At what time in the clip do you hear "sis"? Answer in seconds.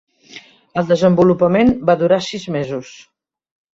2.31-2.47